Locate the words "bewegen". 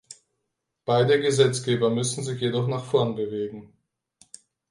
3.15-3.71